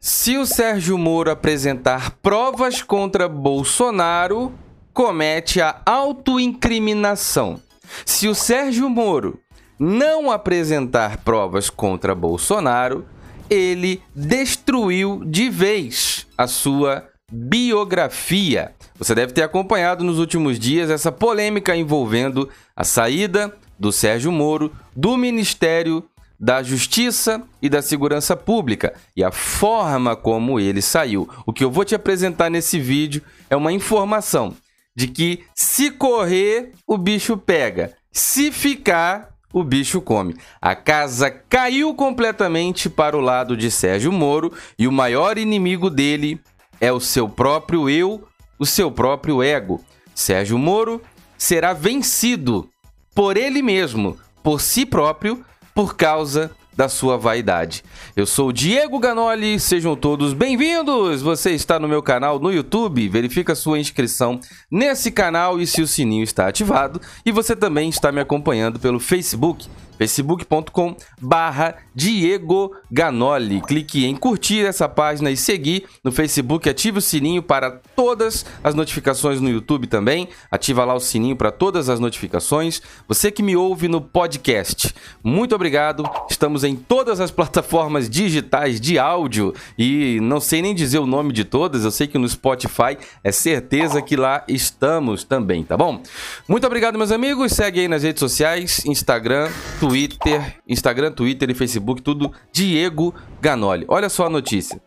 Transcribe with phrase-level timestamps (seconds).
[0.00, 4.52] Se o Sérgio Moro apresentar provas contra Bolsonaro,
[4.94, 7.60] comete a autoincriminação.
[8.06, 9.40] Se o Sérgio Moro
[9.76, 13.06] não apresentar provas contra Bolsonaro,
[13.50, 18.72] ele destruiu de vez a sua biografia.
[18.98, 24.72] Você deve ter acompanhado nos últimos dias essa polêmica envolvendo a saída do Sérgio Moro
[24.94, 26.08] do Ministério
[26.38, 31.28] da Justiça e da Segurança Pública e a forma como ele saiu.
[31.44, 34.54] O que eu vou te apresentar nesse vídeo é uma informação
[34.94, 37.92] de que se correr, o bicho pega.
[38.12, 40.36] Se ficar, o bicho come.
[40.60, 46.40] A casa caiu completamente para o lado de Sérgio Moro e o maior inimigo dele
[46.80, 48.26] é o seu próprio eu,
[48.58, 49.80] o seu próprio ego.
[50.14, 51.00] Sérgio Moro
[51.36, 52.68] será vencido
[53.14, 55.44] por ele mesmo, por si próprio,
[55.78, 57.84] por causa da sua vaidade.
[58.16, 61.22] Eu sou Diego Ganoli, sejam todos bem-vindos!
[61.22, 65.86] Você está no meu canal no YouTube, verifica sua inscrição nesse canal e se o
[65.86, 67.00] sininho está ativado.
[67.24, 73.60] E você também está me acompanhando pelo Facebook facebook.com barra Diego Ganoli.
[73.60, 76.68] Clique em curtir essa página e seguir no Facebook.
[76.68, 80.28] Ative o sininho para todas as notificações no YouTube também.
[80.50, 82.80] Ativa lá o sininho para todas as notificações.
[83.08, 86.08] Você que me ouve no podcast, muito obrigado.
[86.30, 91.32] Estamos em todas as plataformas digitais de áudio e não sei nem dizer o nome
[91.32, 91.84] de todas.
[91.84, 96.00] Eu sei que no Spotify é certeza que lá estamos também, tá bom?
[96.46, 97.52] Muito obrigado, meus amigos.
[97.52, 103.84] Segue aí nas redes sociais, Instagram, Twitter Twitter, Instagram, Twitter e Facebook, tudo Diego Ganoli.
[103.88, 104.80] Olha só a notícia.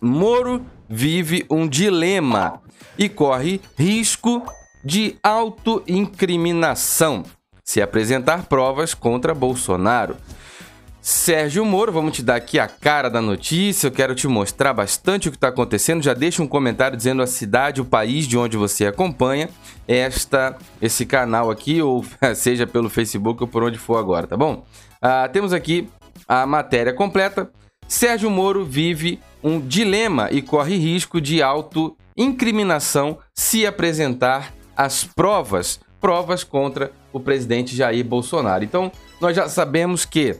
[0.00, 2.60] Moro vive um dilema
[2.98, 4.44] e corre risco
[4.84, 7.24] de autoincriminação
[7.64, 10.16] se apresentar provas contra Bolsonaro.
[11.02, 13.88] Sérgio Moro, vamos te dar aqui a cara da notícia.
[13.88, 16.00] Eu quero te mostrar bastante o que está acontecendo.
[16.00, 19.50] Já deixa um comentário dizendo a cidade, o país de onde você acompanha
[19.88, 22.04] esta, esse canal aqui, ou
[22.36, 24.64] seja pelo Facebook ou por onde for agora, tá bom?
[25.00, 25.88] Ah, temos aqui
[26.28, 27.50] a matéria completa.
[27.88, 36.44] Sérgio Moro vive um dilema e corre risco de auto-incriminação se apresentar as provas, provas
[36.44, 38.62] contra o presidente Jair Bolsonaro.
[38.62, 38.90] Então,
[39.20, 40.36] nós já sabemos que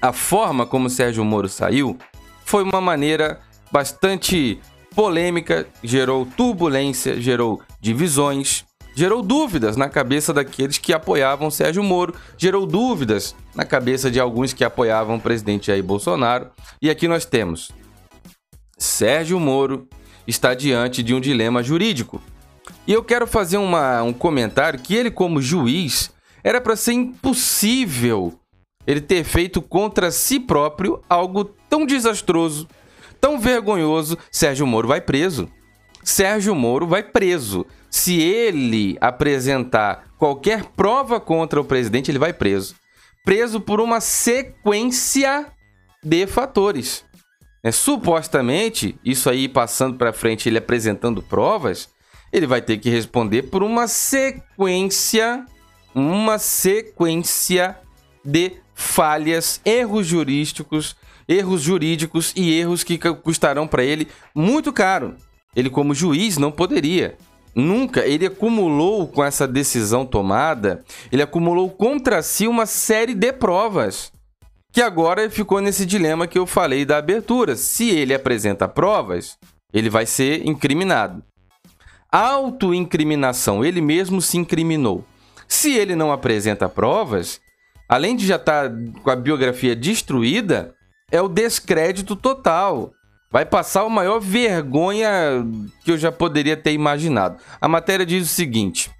[0.00, 1.98] a forma como Sérgio Moro saiu
[2.44, 3.40] foi uma maneira
[3.70, 4.60] bastante
[4.94, 12.66] polêmica, gerou turbulência, gerou divisões, gerou dúvidas na cabeça daqueles que apoiavam Sérgio Moro, gerou
[12.66, 16.50] dúvidas na cabeça de alguns que apoiavam o presidente Jair Bolsonaro.
[16.80, 17.70] E aqui nós temos
[18.76, 19.88] Sérgio Moro
[20.26, 22.20] está diante de um dilema jurídico.
[22.86, 26.10] E eu quero fazer uma, um comentário que ele, como juiz,
[26.42, 28.38] era para ser impossível
[28.88, 32.66] ele ter feito contra si próprio algo tão desastroso,
[33.20, 34.16] tão vergonhoso.
[34.32, 35.46] Sérgio Moro vai preso.
[36.02, 37.66] Sérgio Moro vai preso.
[37.90, 42.76] Se ele apresentar qualquer prova contra o presidente, ele vai preso.
[43.26, 45.48] Preso por uma sequência
[46.02, 47.04] de fatores.
[47.62, 51.90] É, supostamente, isso aí passando para frente, ele apresentando provas,
[52.32, 55.44] ele vai ter que responder por uma sequência,
[55.94, 57.76] uma sequência
[58.24, 60.96] de falhas, erros jurídicos,
[61.28, 65.16] erros jurídicos e erros que custarão para ele muito caro.
[65.56, 67.18] Ele, como juiz, não poderia.
[67.52, 68.06] Nunca.
[68.06, 74.12] Ele acumulou com essa decisão tomada, ele acumulou contra si uma série de provas.
[74.72, 77.56] Que agora ficou nesse dilema que eu falei da abertura.
[77.56, 79.36] Se ele apresenta provas,
[79.72, 81.24] ele vai ser incriminado.
[82.12, 85.04] Autoincriminação, ele mesmo se incriminou.
[85.48, 87.40] Se ele não apresenta provas,
[87.88, 90.74] além de já estar tá com a biografia destruída,
[91.10, 92.92] é o descrédito total.
[93.30, 95.10] Vai passar a maior vergonha
[95.84, 97.38] que eu já poderia ter imaginado.
[97.60, 98.90] A matéria diz o seguinte: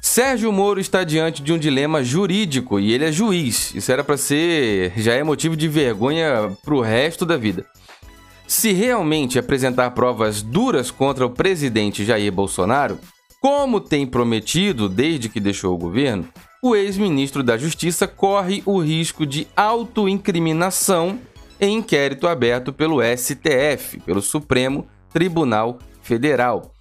[0.00, 3.74] Sérgio Moro está diante de um dilema jurídico e ele é juiz.
[3.74, 7.64] Isso era para ser, já é motivo de vergonha para o resto da vida.
[8.46, 12.98] Se realmente apresentar provas duras contra o presidente Jair Bolsonaro,
[13.40, 16.28] como tem prometido desde que deixou o governo,
[16.64, 21.18] o ex-ministro da Justiça corre o risco de autoincriminação
[21.60, 26.72] em inquérito aberto pelo STF, pelo Supremo Tribunal Federal.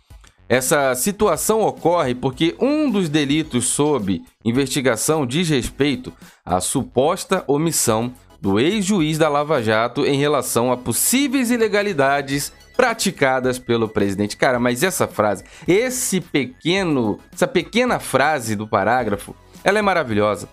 [0.47, 6.13] Essa situação ocorre porque um dos delitos sob investigação diz respeito
[6.45, 13.89] à suposta omissão do ex-juiz da Lava Jato em relação a possíveis ilegalidades praticadas pelo
[13.89, 14.37] presidente.
[14.37, 20.49] Cara, mas essa frase, esse pequeno, essa pequena frase do parágrafo ela é maravilhosa.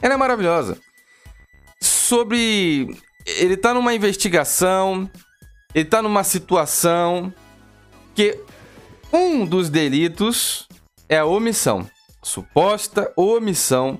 [0.00, 0.78] Ela é maravilhosa.
[1.80, 5.10] Sobre ele tá numa investigação,
[5.74, 7.32] ele tá numa situação
[8.14, 8.38] que
[9.12, 10.66] um dos delitos
[11.08, 11.88] é a omissão,
[12.22, 13.98] suposta omissão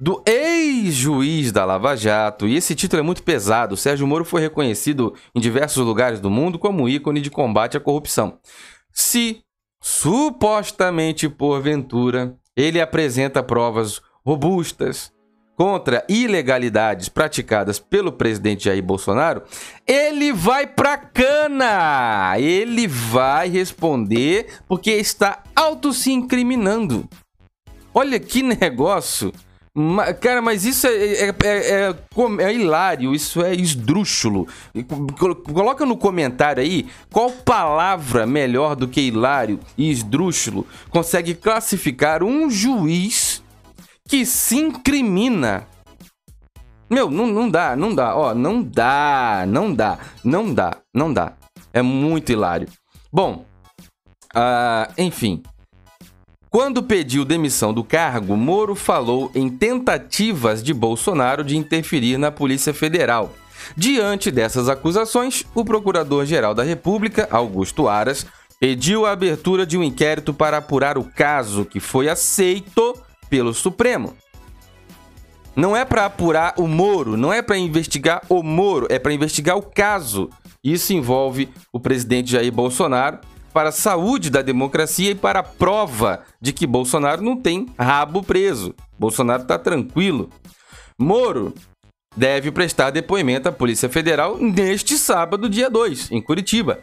[0.00, 3.76] do ex-juiz da Lava Jato, e esse título é muito pesado.
[3.76, 8.38] Sérgio Moro foi reconhecido em diversos lugares do mundo como ícone de combate à corrupção.
[8.92, 9.40] Se,
[9.82, 15.12] supostamente porventura, ele apresenta provas robustas
[15.56, 19.42] contra ilegalidades praticadas pelo presidente Jair Bolsonaro,
[19.86, 22.34] ele vai pra cana!
[22.38, 27.08] Ele vai responder porque está auto se incriminando.
[27.92, 29.32] Olha que negócio
[30.20, 31.94] Cara, mas isso é, é, é, é,
[32.44, 34.46] é hilário, isso é esdrúxulo.
[35.52, 42.48] Coloca no comentário aí qual palavra melhor do que hilário e esdrúxulo consegue classificar um
[42.48, 43.42] juiz
[44.08, 45.66] que se incrimina.
[46.88, 51.32] Meu, não, não dá, não dá, ó, não dá, não dá, não dá, não dá.
[51.72, 52.68] É muito hilário.
[53.12, 53.44] Bom,
[54.36, 55.42] uh, enfim.
[56.54, 62.72] Quando pediu demissão do cargo, Moro falou em tentativas de Bolsonaro de interferir na Polícia
[62.72, 63.34] Federal.
[63.76, 68.24] Diante dessas acusações, o Procurador-Geral da República, Augusto Aras,
[68.60, 72.94] pediu a abertura de um inquérito para apurar o caso, que foi aceito
[73.28, 74.14] pelo Supremo.
[75.56, 79.56] Não é para apurar o Moro, não é para investigar o Moro, é para investigar
[79.56, 80.30] o caso.
[80.62, 83.18] Isso envolve o presidente Jair Bolsonaro
[83.54, 88.20] para a saúde da democracia e para a prova de que Bolsonaro não tem rabo
[88.20, 88.74] preso.
[88.98, 90.28] Bolsonaro está tranquilo.
[90.98, 91.54] Moro
[92.16, 96.80] deve prestar depoimento à Polícia Federal neste sábado, dia 2, em Curitiba.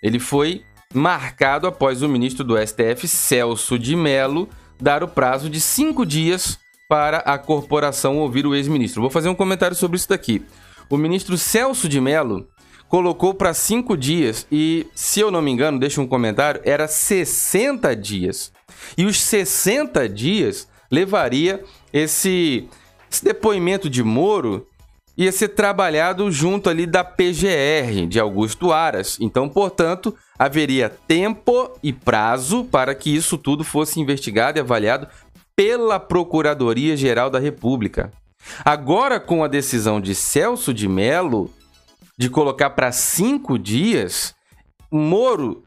[0.00, 0.62] Ele foi
[0.94, 4.48] marcado após o ministro do STF, Celso de Mello,
[4.80, 6.56] dar o prazo de cinco dias
[6.88, 9.00] para a corporação ouvir o ex-ministro.
[9.00, 10.44] Vou fazer um comentário sobre isso daqui.
[10.88, 12.46] O ministro Celso de Mello
[12.92, 17.96] colocou para cinco dias e, se eu não me engano, deixa um comentário, era 60
[17.96, 18.52] dias.
[18.98, 22.68] E os 60 dias levaria esse,
[23.10, 24.66] esse depoimento de Moro
[25.16, 29.16] ia ser trabalhado junto ali da PGR de Augusto Aras.
[29.22, 35.08] Então, portanto, haveria tempo e prazo para que isso tudo fosse investigado e avaliado
[35.56, 38.12] pela Procuradoria Geral da República.
[38.62, 41.50] Agora, com a decisão de Celso de Mello,
[42.18, 44.34] de colocar para cinco dias,
[44.90, 45.64] Moro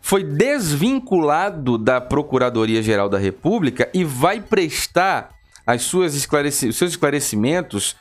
[0.00, 5.30] foi desvinculado da Procuradoria-Geral da República e vai prestar
[5.66, 7.96] as suas esclareci seus esclarecimentos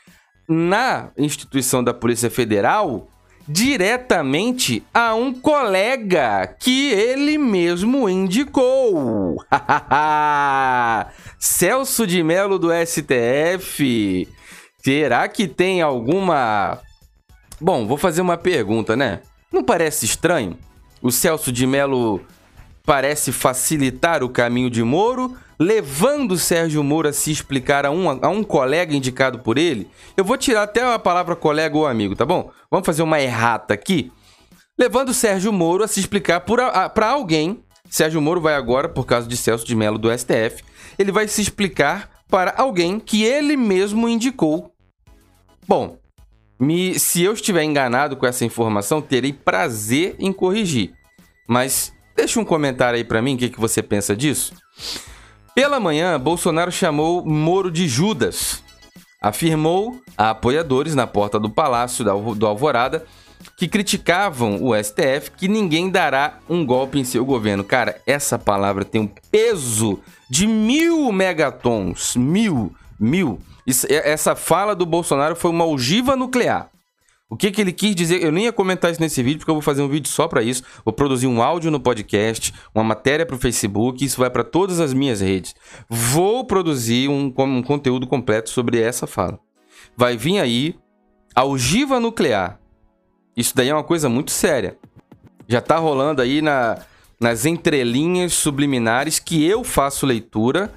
[0.48, 3.08] na instituição da Polícia Federal
[3.48, 9.38] diretamente a um colega que ele mesmo indicou.
[11.40, 14.28] Celso de Mello do STF.
[14.84, 16.80] Será que tem alguma
[17.60, 19.22] Bom, vou fazer uma pergunta, né?
[19.52, 20.57] Não parece estranho?
[21.02, 22.22] O Celso de Mello
[22.86, 28.28] parece facilitar o caminho de Moro, levando Sérgio Moro a se explicar a um, a
[28.28, 29.90] um colega indicado por ele?
[30.18, 32.52] Eu vou tirar até a palavra colega ou amigo, tá bom?
[32.69, 34.12] Vamos fazer uma errata aqui.
[34.78, 37.63] Levando o Sérgio Moro a se explicar para alguém.
[37.90, 40.63] Sérgio Moro vai agora, por causa de Celso de Mello do STF,
[41.00, 44.74] ele vai se explicar para alguém que ele mesmo indicou.
[45.68, 45.98] Bom,
[46.60, 50.94] me, se eu estiver enganado com essa informação, terei prazer em corrigir.
[51.48, 54.53] Mas deixa um comentário aí para mim, o que, que você pensa disso?
[55.53, 58.63] Pela manhã, Bolsonaro chamou Moro de Judas.
[59.22, 63.06] Afirmou a apoiadores na porta do Palácio do Alvorada
[63.58, 67.63] que criticavam o STF que ninguém dará um golpe em seu governo.
[67.63, 70.00] Cara, essa palavra tem um peso
[70.30, 72.15] de mil megatons.
[72.15, 73.39] Mil, mil.
[73.65, 76.69] Isso, essa fala do Bolsonaro foi uma ogiva nuclear.
[77.27, 78.22] O que, que ele quis dizer?
[78.22, 80.43] Eu nem ia comentar isso nesse vídeo, porque eu vou fazer um vídeo só para
[80.43, 80.63] isso.
[80.86, 84.79] Vou produzir um áudio no podcast, uma matéria para o Facebook, isso vai para todas
[84.79, 85.55] as minhas redes.
[85.89, 89.39] Vou produzir um, um conteúdo completo sobre essa fala.
[89.98, 90.75] Vai vir aí
[91.34, 92.60] a ogiva nuclear.
[93.36, 94.77] Isso daí é uma coisa muito séria.
[95.48, 96.77] Já tá rolando aí na,
[97.19, 100.72] nas entrelinhas subliminares que eu faço leitura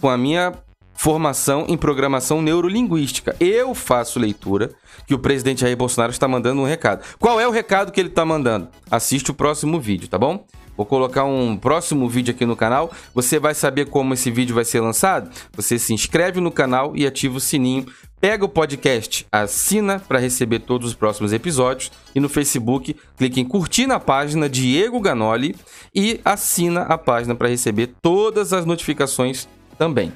[0.00, 0.52] com a minha
[0.94, 3.34] formação em programação neurolinguística.
[3.40, 4.70] Eu faço leitura
[5.06, 7.04] que o presidente Jair Bolsonaro está mandando um recado.
[7.18, 8.68] Qual é o recado que ele está mandando?
[8.90, 10.44] Assiste o próximo vídeo, tá bom?
[10.76, 12.90] Vou colocar um próximo vídeo aqui no canal.
[13.14, 15.30] Você vai saber como esse vídeo vai ser lançado?
[15.54, 17.86] Você se inscreve no canal e ativa o sininho.
[18.20, 21.90] Pega o podcast, assina para receber todos os próximos episódios.
[22.14, 25.56] E no Facebook, clique em curtir na página Diego Ganoli
[25.94, 30.12] e assina a página para receber todas as notificações também.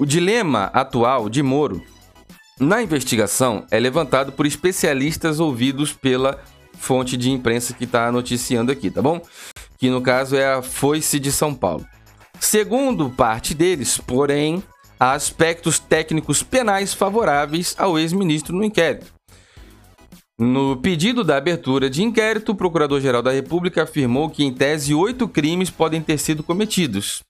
[0.00, 1.84] O dilema atual de Moro
[2.58, 6.42] Na investigação, é levantado por especialistas ouvidos pela
[6.72, 9.20] fonte de imprensa que está noticiando aqui, tá bom?
[9.76, 11.84] Que no caso é a Foice de São Paulo.
[12.40, 14.62] Segundo parte deles, porém,
[14.98, 19.12] há aspectos técnicos penais favoráveis ao ex-ministro no inquérito.
[20.38, 25.28] No pedido da abertura de inquérito, o Procurador-Geral da República afirmou que, em tese, oito
[25.28, 27.20] crimes podem ter sido cometidos.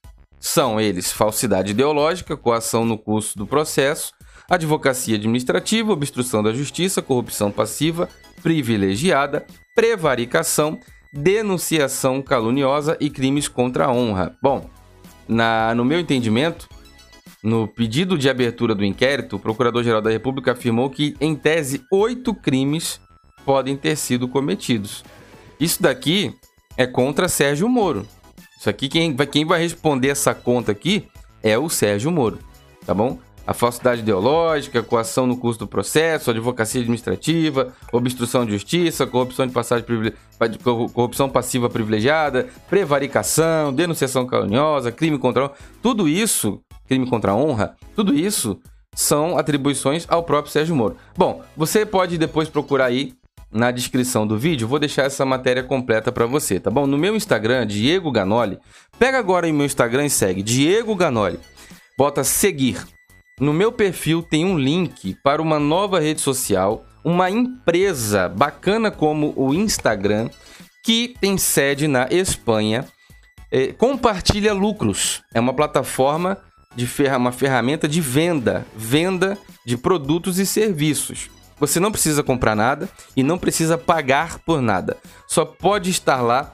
[0.40, 4.12] São eles falsidade ideológica, coação no curso do processo,
[4.49, 8.09] advocacia administrativa, obstrução da justiça, corrupção passiva,
[8.42, 10.80] privilegiada, prevaricação,
[11.12, 14.35] denunciação caluniosa e crimes contra a honra.
[14.42, 14.68] Bom,
[15.28, 16.66] na, no meu entendimento,
[17.42, 22.35] no pedido de abertura do inquérito, o Procurador-Geral da República afirmou que, em tese, oito
[22.35, 22.99] crimes
[23.44, 25.04] podem ter sido cometidos.
[25.59, 26.35] Isso daqui
[26.76, 28.06] é contra Sérgio Moro.
[28.60, 31.08] Isso aqui, quem vai, quem vai responder essa conta aqui
[31.42, 32.38] é o Sérgio Moro,
[32.84, 33.18] tá bom?
[33.46, 39.52] a falsidade ideológica, coação no curso do processo, advocacia administrativa, obstrução de justiça, corrupção de
[39.54, 39.84] passagem
[40.92, 45.50] corrupção passiva privilegiada, prevaricação, denunciação caluniosa, crime contra
[45.82, 48.60] tudo isso, crime contra a honra, tudo isso
[48.94, 50.96] são atribuições ao próprio Sérgio Moro.
[51.16, 53.14] Bom, você pode depois procurar aí
[53.52, 56.87] na descrição do vídeo, vou deixar essa matéria completa para você, tá bom?
[56.87, 58.59] No meu Instagram, Diego Ganoli,
[58.99, 61.38] pega agora em meu Instagram e segue Diego Ganoli.
[61.99, 62.85] Bota seguir
[63.40, 69.33] no meu perfil tem um link para uma nova rede social, uma empresa bacana como
[69.35, 70.28] o Instagram,
[70.85, 72.85] que tem sede na Espanha.
[73.50, 75.23] É, compartilha lucros.
[75.33, 76.37] É uma plataforma
[76.76, 81.30] de ferra uma ferramenta de venda, venda de produtos e serviços.
[81.60, 84.96] Você não precisa comprar nada e não precisa pagar por nada.
[85.28, 86.52] Só pode estar lá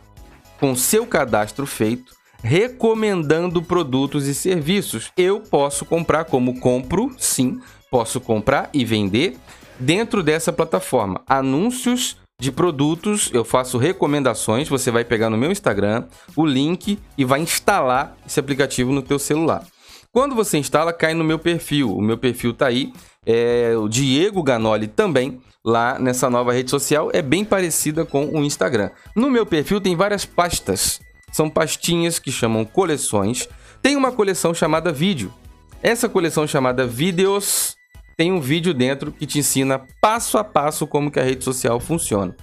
[0.58, 5.10] com seu cadastro feito recomendando produtos e serviços.
[5.16, 7.60] Eu posso comprar como compro, sim,
[7.90, 9.36] posso comprar e vender
[9.80, 11.22] dentro dessa plataforma.
[11.26, 16.04] Anúncios de produtos, eu faço recomendações, você vai pegar no meu Instagram
[16.36, 19.64] o link e vai instalar esse aplicativo no teu celular.
[20.12, 21.94] Quando você instala, cai no meu perfil.
[21.94, 22.90] O meu perfil tá aí,
[23.26, 28.44] é o Diego Ganoli também, lá nessa nova rede social, é bem parecida com o
[28.44, 28.90] Instagram.
[29.14, 31.00] No meu perfil tem várias pastas
[31.36, 33.46] são pastinhas que chamam coleções.
[33.82, 35.30] Tem uma coleção chamada vídeo.
[35.82, 37.76] Essa coleção chamada vídeos
[38.16, 41.78] tem um vídeo dentro que te ensina passo a passo como que a rede social
[41.78, 42.34] funciona.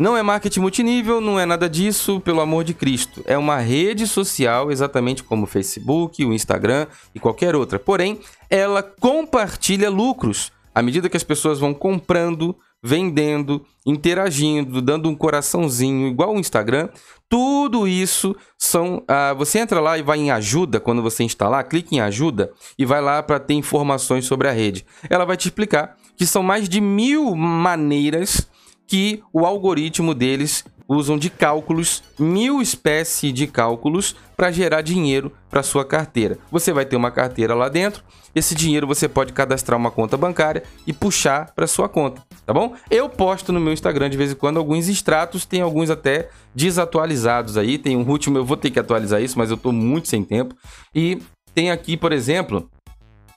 [0.00, 3.22] Não é marketing multinível, não é nada disso, pelo amor de Cristo.
[3.26, 7.78] É uma rede social exatamente como o Facebook, o Instagram e qualquer outra.
[7.78, 15.14] Porém, ela compartilha lucros à medida que as pessoas vão comprando, vendendo, interagindo, dando um
[15.14, 16.88] coraçãozinho igual o Instagram,
[17.28, 19.04] tudo isso são.
[19.04, 22.86] Uh, você entra lá e vai em ajuda quando você instalar, clique em ajuda e
[22.86, 24.86] vai lá para ter informações sobre a rede.
[25.10, 28.48] Ela vai te explicar que são mais de mil maneiras
[28.90, 35.62] que o algoritmo deles usam de cálculos, mil espécies de cálculos para gerar dinheiro para
[35.62, 36.36] sua carteira.
[36.50, 38.02] Você vai ter uma carteira lá dentro,
[38.34, 42.74] esse dinheiro você pode cadastrar uma conta bancária e puxar para sua conta, tá bom?
[42.90, 47.56] Eu posto no meu Instagram de vez em quando alguns extratos, tem alguns até desatualizados
[47.56, 50.24] aí, tem um último, eu vou ter que atualizar isso, mas eu estou muito sem
[50.24, 50.56] tempo.
[50.92, 51.22] E
[51.54, 52.68] tem aqui, por exemplo,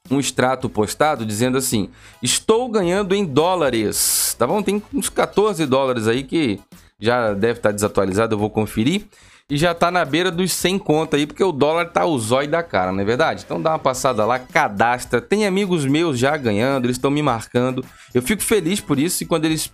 [0.10, 1.90] um extrato postado dizendo assim:
[2.24, 4.23] "Estou ganhando em dólares".
[4.44, 4.62] Tá bom?
[4.62, 6.60] Tem uns 14 dólares aí que
[7.00, 9.06] já deve estar desatualizado, eu vou conferir.
[9.50, 12.50] E já tá na beira dos 100 conto aí, porque o dólar tá o zóio
[12.50, 13.44] da cara, não é verdade?
[13.46, 15.22] Então dá uma passada lá, cadastra.
[15.22, 17.86] Tem amigos meus já ganhando, eles estão me marcando.
[18.14, 19.72] Eu fico feliz por isso e quando eles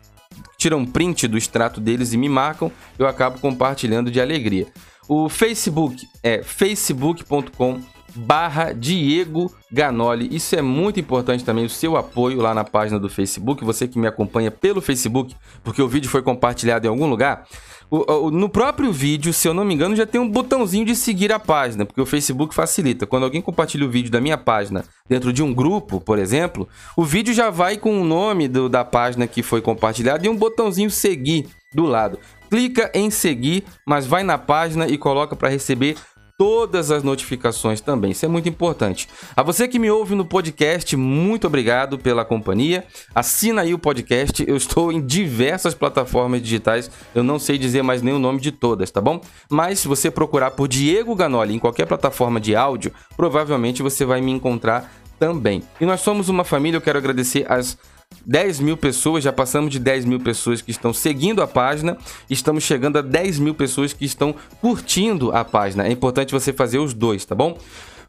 [0.56, 4.68] tiram print do extrato deles e me marcam, eu acabo compartilhando de alegria.
[5.08, 7.82] O Facebook é facebook.com
[8.16, 10.28] barra Diego Ganoli.
[10.36, 14.00] Isso é muito importante também, o seu apoio lá na página do Facebook, você que
[14.00, 17.46] me acompanha pelo Facebook, porque o vídeo foi compartilhado em algum lugar.
[17.92, 20.96] O, o, no próprio vídeo, se eu não me engano, já tem um botãozinho de
[20.96, 23.08] seguir a página, porque o Facebook facilita.
[23.08, 27.04] Quando alguém compartilha o vídeo da minha página dentro de um grupo, por exemplo, o
[27.04, 30.92] vídeo já vai com o nome do, da página que foi compartilhado e um botãozinho
[30.92, 32.20] seguir do lado.
[32.50, 35.96] Clica em seguir, mas vai na página e coloca para receber
[36.40, 38.12] todas as notificações também.
[38.12, 39.10] Isso é muito importante.
[39.36, 42.86] A você que me ouve no podcast, muito obrigado pela companhia.
[43.14, 44.46] Assina aí o podcast.
[44.48, 46.90] Eu estou em diversas plataformas digitais.
[47.14, 49.20] Eu não sei dizer mais nem o nome de todas, tá bom?
[49.50, 54.22] Mas se você procurar por Diego Ganoli em qualquer plataforma de áudio, provavelmente você vai
[54.22, 55.62] me encontrar também.
[55.82, 56.78] E nós somos uma família.
[56.78, 57.78] Eu quero agradecer as
[58.26, 61.98] 10 mil pessoas, já passamos de 10 mil pessoas que estão seguindo a página,
[62.30, 65.88] estamos chegando a 10 mil pessoas que estão curtindo a página.
[65.88, 67.58] É importante você fazer os dois, tá bom?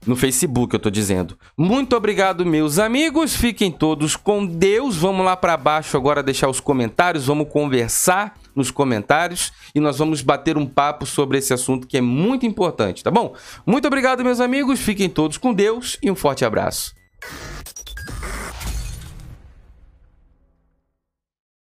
[0.07, 1.39] No Facebook, eu tô dizendo.
[1.57, 3.37] Muito obrigado, meus amigos.
[3.37, 4.97] Fiquem todos com Deus.
[4.97, 7.27] Vamos lá para baixo agora deixar os comentários.
[7.27, 12.01] Vamos conversar nos comentários e nós vamos bater um papo sobre esse assunto que é
[12.01, 13.35] muito importante, tá bom?
[13.67, 14.81] Muito obrigado, meus amigos.
[14.81, 16.95] Fiquem todos com Deus e um forte abraço.